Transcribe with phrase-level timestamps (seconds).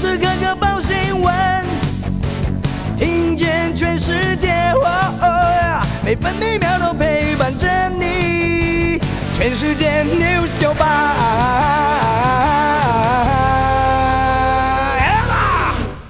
[0.00, 1.34] 时刻刻报新闻，
[2.96, 4.72] 听见全世界，
[6.02, 8.98] 每分每秒都陪伴着你。
[9.34, 11.16] 全世界 news 九八。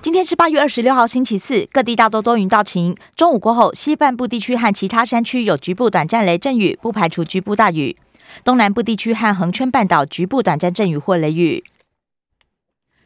[0.00, 2.94] 今天是八月二十六号，星期四，各地大多多云到晴。
[3.16, 7.96] 中午过后，西半部地区和其他山区有局部短暂雷阵雨，不排除局部大雨。
[8.44, 11.64] 东南部地区和恒春半岛局部短暂阵雨或雷雨。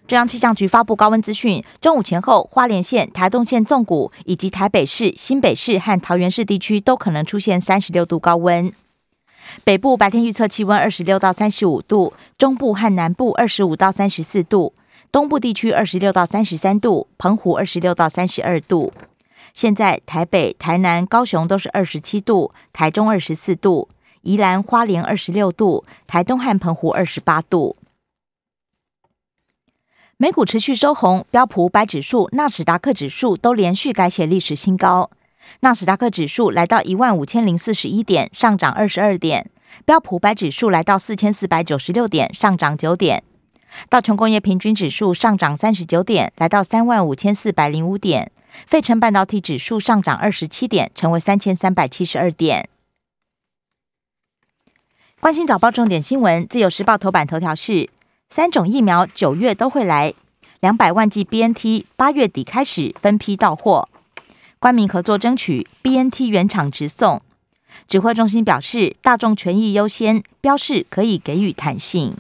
[0.07, 8.73] 中央气象局发布高温资讯，中午前后，花莲县、台东县纵谷以及台北市、新北市和桃园市地区都可能出现三十六度高温。
[9.65, 14.73] 北部白天预测气温二十六到三十五度，中部和南部二十五到三十四度，
[15.11, 18.93] 东部地区二十六到三十三度，澎湖二十六到三十二度。
[19.55, 23.89] 现在台北、台南、高雄都是二十七度，台中二十四度，
[24.23, 27.75] 宜兰花莲二十六度，台东和澎湖二十八度。
[30.19, 35.11] 美股持续收红，标普五百指数、纳斯达克指数都连续改写历史新高。
[35.61, 39.45] 纳斯达克指数来到一万五千零四十一点，上涨二十二点；
[39.85, 43.23] 标普五百指数来到四千四百九十六点，上涨九点。
[43.91, 48.33] 道琼工业平均指数上涨三十九点，来到三万五千四百零五点。
[48.67, 52.71] 费城半导体指数上涨二十七点，成为三千三百七十二点。
[55.21, 57.91] 关心早报重点新闻，自由时报头版头条是。
[58.29, 60.13] 三种疫苗九月都会来，
[60.61, 63.89] 两百万剂 BNT 八月底开始分批到货。
[64.59, 67.21] 官民合作争取 BNT 原厂直送。
[67.87, 72.17] 指挥中心表示，大众权益优先，标示可以给予弹性。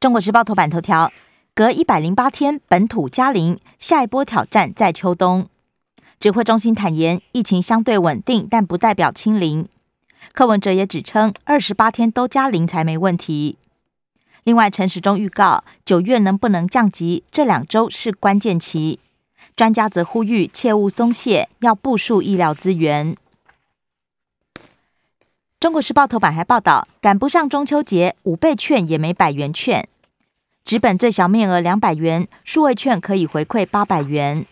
[0.00, 1.12] 中国时报头版头条：
[1.54, 5.48] 隔一百零八天本土加零，下一波挑战在秋冬。
[6.18, 9.68] 指挥中心坦言，疫情相对稳定，但不代表清零。
[10.32, 13.56] 柯文哲也指称，二十八天都加零才没问题。
[14.48, 18.98] 另外，陈时中预告，九月能不能降级，这两周是关键期。
[19.54, 23.14] 专家则呼吁切勿松懈，要部署医疗资源。
[25.60, 29.86] 中国时报头版还报道，赶不上中秋节，五倍券也没百元券，
[30.64, 34.46] 纸本最小面额两百元，数位券可以回馈八百元。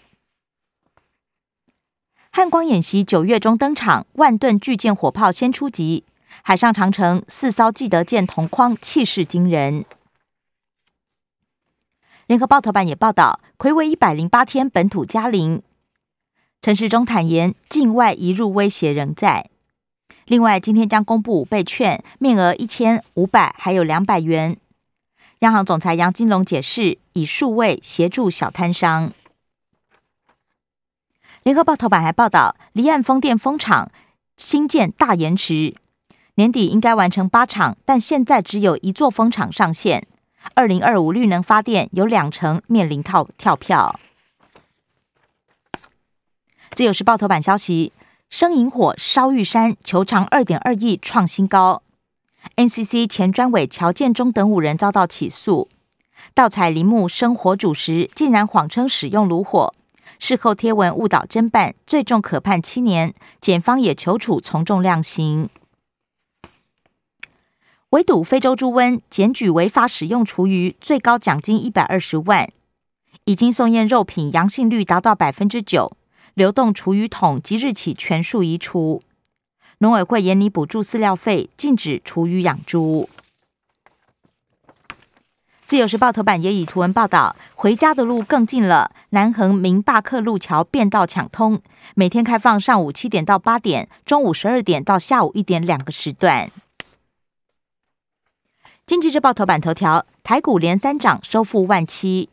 [2.31, 6.05] 汉光演习九月中登场，万吨巨舰火炮先出击。
[6.43, 9.85] 海上长城四艘记得舰同框，气势惊人。
[12.27, 15.63] 联合报头版也报道，魁违一百零八天本土加零。
[16.61, 19.49] 陈时中坦言，境外移入威胁仍在。
[20.25, 24.57] 另外，今天将公布五倍券，面额一千、五百，还有两百元。
[25.41, 29.13] 央行总裁杨金龙解释，以数位协助小摊商。
[31.45, 33.93] 联合报头版还报道，离岸风电风场
[34.37, 35.77] 新建大延迟。
[36.37, 40.07] 年底应该完成八场，但现在只有一座风场上线。
[40.55, 43.99] 二零二五绿能发电有两成面临套跳票。
[46.73, 47.93] 自由时报头版消息：
[48.29, 51.83] 生引火烧玉山，球场二点二亿创新高。
[52.57, 55.71] NCC 前专委乔建中等五人遭到起诉。
[56.35, 59.73] 盗采林木生火煮食，竟然谎称使用炉火，
[60.19, 63.15] 事后贴文误导侦办，最重可判七年。
[63.41, 65.49] 检方也求处从重量刑。
[67.91, 72.51] 围堵非洲猪瘟，检举违法使用厨余，最高奖金一百二十万。
[73.27, 75.97] 已经送验肉品阳性率达到百分之九，
[76.35, 79.01] 流动厨余桶即日起全数移除。
[79.79, 83.09] 农委会严拟补助饲料费，禁止厨余养猪。
[85.61, 88.91] 自由时报头版也以图文报道，回家的路更近了。
[89.11, 91.61] 南横明坝克路桥变道抢通，
[91.95, 96.51] 每天开放上午七点到八点，中午十二点到下午一点两个时段。
[98.87, 102.29] 经济日报头版头条：台股连三涨，收复万七。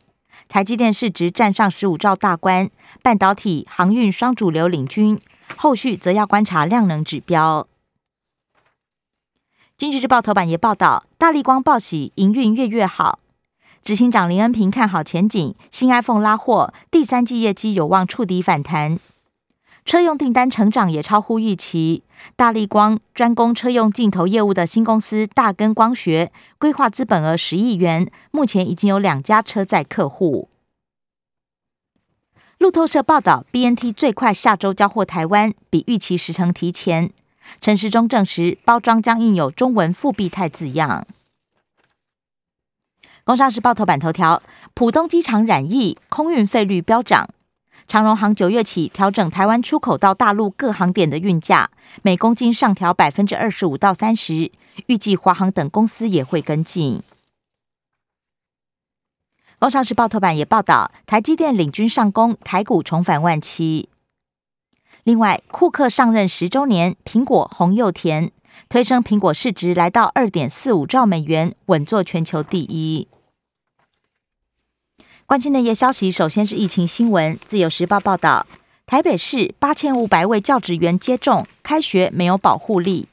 [0.48, 2.70] 台积电市值站上十五兆大关，
[3.02, 5.18] 半导体、航运双主流领军，
[5.56, 7.66] 后续则要观察量能指标。
[9.76, 13.18] 经济日报头版也报道，大力光报喜，营运越越好。
[13.82, 19.00] 执行长林恩平看好前景，新 iPhone 拉货，第三季业绩有望触底反弹。
[19.84, 22.02] 车用订单成长也超乎预期。
[22.36, 30.48] 大力光专攻车用镜头业务的新公司大根光学，规划资本额十亿元，目前已经有两家车载客户。
[32.58, 37.10] 路透社报道，BNT 最快下周交货台湾，比预期时程提前。
[37.60, 41.06] 陈时中证实，包装将印有中文复必泰字样。
[43.22, 44.42] 工商时报头版头条：
[44.72, 47.28] 浦东机场染疫，空运费率飙涨。
[47.86, 51.70] 长荣航九月起调整台湾出口到大陆各航点的运价，
[52.02, 54.50] 每公斤上调百分之二十五到三十，
[54.86, 57.02] 预计华航等公司也会跟进。
[59.58, 63.88] 工商时报头版也报道，台积电领军上攻，台股重返万七。
[65.04, 68.30] 另外，库克上任十周年，苹果红又甜，
[68.68, 73.08] 推升苹果市值来到二点四五兆美元，稳坐全球第一。
[75.26, 77.38] 关心的夜消息，首先是疫情新闻。
[77.42, 78.46] 自由时报报道，
[78.84, 83.08] 台北市八千五百位教职员接种，开学没有保护力。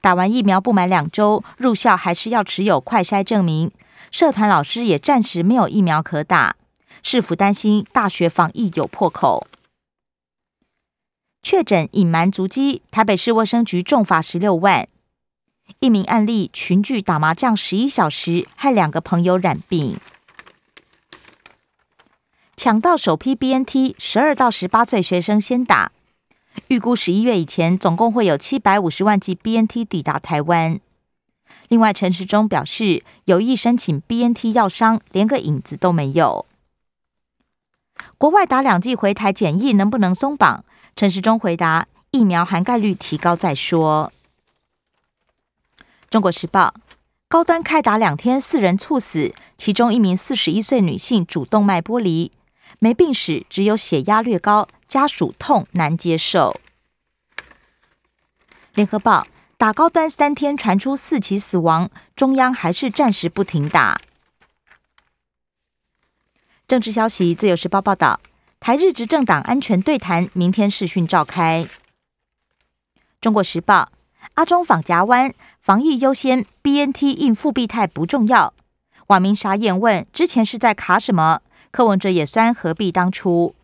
[0.00, 3.72] 打完疫苗不满两周，入校还是要持有快筛证明。
[4.12, 6.54] 社团老师也暂时没有疫苗可打，
[7.02, 9.48] 市府担心大学防疫有破口。
[11.42, 14.86] 确诊隐瞒足迹，台北市卫生局重罚十六万。
[15.80, 19.98] 一名案例群聚打麻将十一小时，害两个朋友染病。
[22.58, 25.92] 抢到首批 BNT，十二到十八岁学生先打。
[26.66, 30.80] 预估十一月以前，总共会有七百五十万剂 BNT 抵达台湾。
[31.68, 36.46] 另外，陈时中表示，有意申请 BNT 药商，连个影子都没有。
[38.18, 40.64] 国外打两剂回台检疫能不能松绑？
[40.96, 44.12] 陈时中回答：疫苗含盖率提高再说。
[46.10, 46.74] 中国时报：
[47.28, 52.32] 高端开打两天，四人猝死，其中一名四十一岁女性主动脉剥离，
[52.78, 56.60] 没病史，只有血压略高，家属痛难接受。
[58.74, 59.26] 联合报。
[59.56, 64.00] 打高端三天传出四起死亡，中央还是暂时不停打。
[66.68, 68.20] 政治消息，自由时报报道，
[68.60, 71.66] 台日执政党安全对谈明天视讯召开。
[73.20, 73.90] 中国时报，
[74.34, 78.54] 阿中访夹湾，防疫优先，BNT 应复必泰不重要。
[79.08, 81.42] 网民傻眼问：之前是在卡什么？
[81.70, 83.54] 柯文哲也酸，何必当初？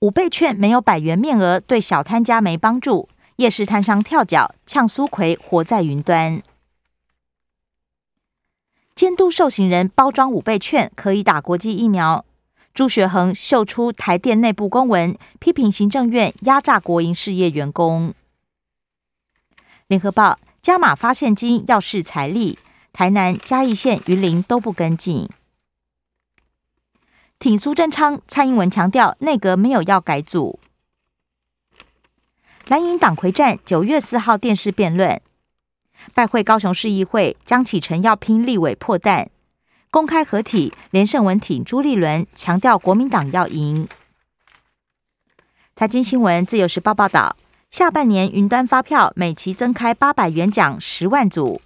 [0.00, 3.08] 五倍券没有百元面额，对小摊家没帮助。
[3.36, 6.42] 夜市摊商跳脚，呛苏奎活在云端。
[8.94, 12.24] 监督受刑人包装五倍券可以打国际疫苗。
[12.72, 18.14] 朱学恒秀出台电内部公文，批评行政院压榨国营事业员工。
[19.86, 22.58] 联合报加码发现金要视财力，
[22.92, 25.28] 台南嘉义县云林都不跟进。
[27.40, 30.60] 挺苏贞昌，蔡英文强调内阁没有要改组。
[32.68, 35.18] 蓝营党魁战九月四号电视辩论，
[36.12, 39.30] 拜会高雄市议会，江启臣要拼立委破蛋，
[39.90, 43.88] 公开合体，连胜文挺朱立伦，强调国民党要赢。
[45.74, 47.36] 财经新闻自由时报报道，
[47.70, 51.62] 下半年云端发票每期增开八百元奖十万组。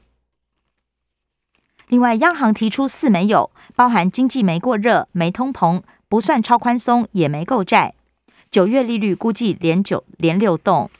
[1.94, 7.94] 另外，央行提出四没有，包含经济没过热、没通膨、不算超宽松、也没购债。
[8.50, 10.90] 九月利率估计连九连六动，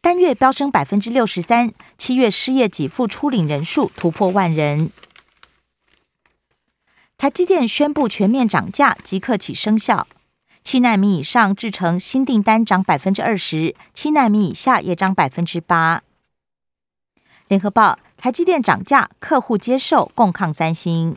[0.00, 1.70] 单月飙升百分之六十三。
[1.98, 4.90] 七月失业给付初领人数突破万人。
[7.18, 10.06] 台积电宣布全面涨价，即刻起生效。
[10.62, 16.02] 七纳米以上制成新订单涨百分之二十，七纳米以下也涨百分之八。
[17.48, 21.16] 联合报：台积电涨价，客户接受，共抗三星。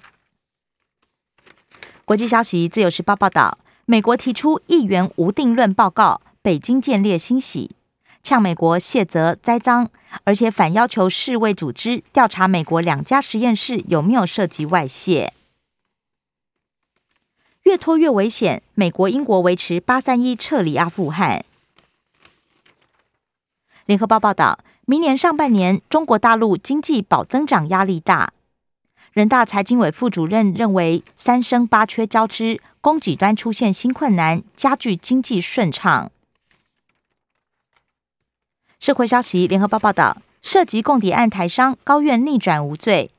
[2.05, 3.57] 国际消息：自由时报报道。
[3.85, 7.71] 美国提出议员无定论报告，北京建立欣喜，
[8.21, 9.89] 呛美国卸责栽赃，
[10.23, 15.33] 而且反要求世卫组织调查美国两家实验室有没有涉及外泄。
[17.63, 21.43] 越拖越危险，美国、英国维持八三一撤离阿富汗。
[23.89, 28.33] 联合报报道，明年上半年中国大陆经济保增长压力大。
[29.13, 36.11] 人大财经委副主任认为，三升八缺交织，供给端出现新困难，加剧经济顺畅。
[38.79, 43.09] 社会消息，联合报报道，涉及共谍案台商高院逆转无罪。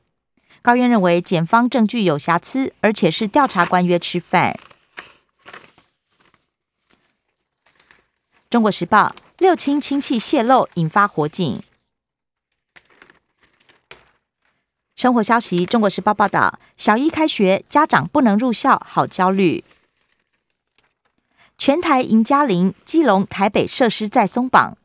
[0.61, 4.57] 高院认为检方证据有瑕疵，而且是调查官约吃饭。
[8.49, 11.63] 中国时报，六亲亲戚泄露，引发火警。
[14.95, 19.63] 生活消息：中国时报报道，小一开学，家长不能入校，好焦虑。
[21.57, 24.77] 全台迎嘉陵，基隆、台北设施再松绑，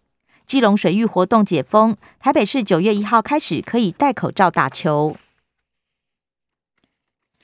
[0.46, 5.18] 基隆水域活动解封，台北市九月一号开始可以戴口罩打球。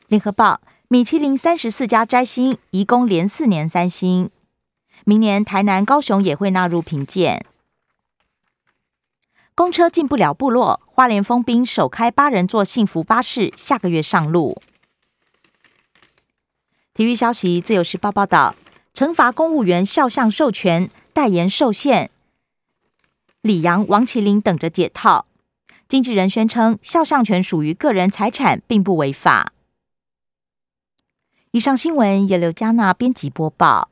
[0.06, 4.30] 联合报：米其林三十四家摘星，移工连四年三星，
[5.04, 7.44] 明年台南、高雄也会纳入评鉴。
[9.54, 14.60] 公车进不了部落，花莲封兵首开八人座幸福巴士，下个月上路。
[16.94, 18.54] 体育消息：自由时报报道，
[18.94, 22.10] 惩罚公务员肖像授权代言受限，
[23.42, 25.26] 李阳、王麒麟等着解套。
[25.86, 29.52] 经纪人宣称，肖像权属于个人财产，并不违法。
[31.50, 33.91] 以上新闻由刘嘉娜编辑播报。